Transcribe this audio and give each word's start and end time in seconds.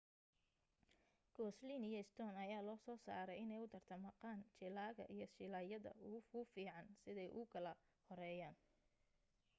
goslin 1.37 1.81
iyo 1.89 2.01
stone 2.11 2.37
ayaa 2.43 2.65
loo 2.67 2.79
soo 2.85 2.97
saaray 3.05 3.37
inay 3.43 3.61
u 3.65 3.71
tartamaqn 3.73 4.39
jilaaga 4.59 5.03
iyo 5.15 5.25
jilaayadda 5.37 5.91
ugu 6.15 6.39
fiican 6.53 6.85
siday 7.01 7.29
u 7.39 7.41
kala 7.53 7.71
horeeyaan 8.07 8.57